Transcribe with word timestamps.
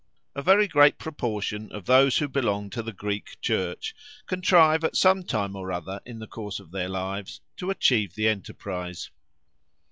A 0.33 0.41
very 0.41 0.67
great 0.67 0.97
proportion 0.97 1.71
of 1.71 1.85
those 1.85 2.17
who 2.17 2.27
belong 2.27 2.71
to 2.71 2.81
the 2.81 2.91
Greek 2.91 3.39
Church 3.39 3.93
contrive 4.25 4.83
at 4.83 4.95
some 4.97 5.21
time 5.23 5.55
or 5.55 5.71
other 5.71 6.01
in 6.07 6.17
the 6.17 6.25
course 6.25 6.59
of 6.59 6.71
their 6.71 6.89
lives 6.89 7.39
to 7.57 7.69
achieve 7.69 8.15
the 8.15 8.27
enterprise. 8.27 9.11